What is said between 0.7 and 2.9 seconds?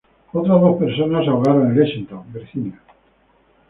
personas se ahogaron en Lexington, Virginia.